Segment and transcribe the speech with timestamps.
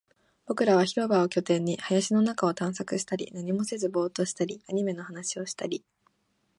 [0.47, 5.85] 僕らは広場を拠点に、林の中を探索したり、何もせずボーっとしたり、アニメの話をしたり